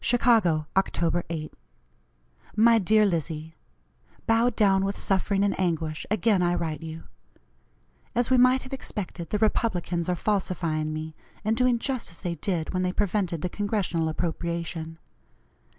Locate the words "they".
12.21-12.33, 12.81-12.91